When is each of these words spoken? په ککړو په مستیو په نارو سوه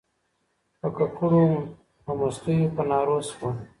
په 0.79 0.87
ککړو 0.97 1.45
په 2.03 2.11
مستیو 2.19 2.73
په 2.75 2.83
نارو 2.89 3.17
سوه 3.29 3.49